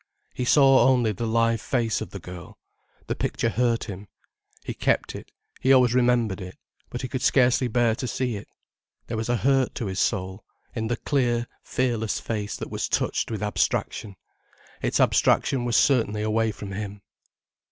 He 0.33 0.45
saw 0.45 0.87
only 0.87 1.11
the 1.11 1.27
live 1.27 1.61
face 1.61 2.01
of 2.01 2.09
the 2.09 2.17
girl. 2.19 2.57
The 3.05 3.15
picture 3.15 3.49
hurt 3.49 3.83
him. 3.83 4.07
He 4.63 4.73
kept 4.73 5.13
it, 5.13 5.31
he 5.59 5.71
always 5.71 5.93
remembered 5.93 6.41
it, 6.41 6.57
but 6.89 7.03
he 7.03 7.07
could 7.07 7.21
scarcely 7.21 7.67
bear 7.67 7.93
to 7.97 8.07
see 8.07 8.35
it. 8.35 8.47
There 9.05 9.15
was 9.15 9.29
a 9.29 9.37
hurt 9.37 9.75
to 9.75 9.85
his 9.85 9.99
soul 9.99 10.43
in 10.73 10.87
the 10.87 10.97
clear, 10.97 11.45
fearless 11.61 12.19
face 12.19 12.57
that 12.57 12.71
was 12.71 12.89
touched 12.89 13.29
with 13.29 13.43
abstraction. 13.43 14.15
Its 14.81 14.99
abstraction 14.99 15.65
was 15.65 15.77
certainly 15.77 16.23
away 16.23 16.51
from 16.51 16.71
him. 16.71 17.03